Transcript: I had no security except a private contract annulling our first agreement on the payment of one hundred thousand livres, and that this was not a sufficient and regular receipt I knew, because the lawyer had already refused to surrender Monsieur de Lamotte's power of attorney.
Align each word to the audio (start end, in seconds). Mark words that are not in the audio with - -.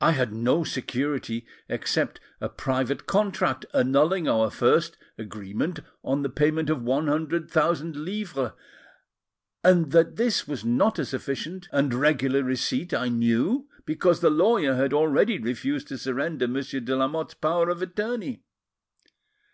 I 0.00 0.12
had 0.12 0.32
no 0.32 0.64
security 0.64 1.44
except 1.68 2.20
a 2.40 2.48
private 2.48 3.04
contract 3.04 3.66
annulling 3.74 4.26
our 4.26 4.48
first 4.50 4.96
agreement 5.18 5.80
on 6.02 6.22
the 6.22 6.30
payment 6.30 6.70
of 6.70 6.80
one 6.82 7.06
hundred 7.06 7.50
thousand 7.50 7.94
livres, 7.94 8.52
and 9.62 9.90
that 9.92 10.16
this 10.16 10.48
was 10.48 10.64
not 10.64 10.98
a 10.98 11.04
sufficient 11.04 11.68
and 11.70 11.92
regular 11.92 12.42
receipt 12.42 12.94
I 12.94 13.10
knew, 13.10 13.68
because 13.84 14.20
the 14.20 14.30
lawyer 14.30 14.74
had 14.76 14.94
already 14.94 15.36
refused 15.38 15.88
to 15.88 15.98
surrender 15.98 16.48
Monsieur 16.48 16.80
de 16.80 16.96
Lamotte's 16.96 17.34
power 17.34 17.68
of 17.68 17.82
attorney. 17.82 18.44